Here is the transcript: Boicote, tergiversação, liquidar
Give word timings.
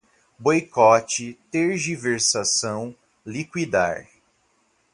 Boicote, 0.41 1.33
tergiversação, 1.51 2.95
liquidar 3.23 4.07